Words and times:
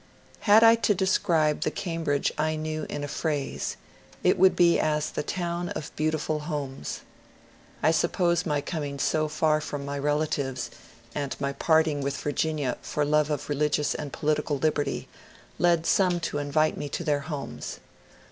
Had 0.49 0.63
I 0.63 0.73
to 0.77 0.95
describe 0.95 1.61
the 1.61 1.69
Cambridge 1.69 2.31
I 2.35 2.55
knew 2.55 2.87
in 2.89 3.03
a 3.03 3.07
phrase, 3.07 3.77
it 4.23 4.35
would 4.39 4.55
be 4.55 4.79
as 4.79 5.11
the 5.11 5.21
Town 5.21 5.69
of 5.69 5.95
Beautiful 5.95 6.39
Homes. 6.39 7.01
I 7.83 7.91
suppose 7.91 8.43
my 8.43 8.61
coming 8.61 8.97
so 8.97 9.27
far 9.27 9.61
from 9.61 9.85
my 9.85 9.99
relatives, 9.99 10.71
and 11.13 11.39
my 11.39 11.53
parting 11.53 12.01
with 12.01 12.17
Virginia 12.17 12.77
for 12.81 13.05
love 13.05 13.29
of 13.29 13.47
religious 13.47 13.93
and 13.93 14.11
political 14.11 14.57
liberty, 14.57 15.07
led 15.59 15.85
some 15.85 16.19
to 16.21 16.39
invite 16.39 16.77
me 16.77 16.89
to 16.89 17.03
their 17.03 17.19
homes. 17.19 17.79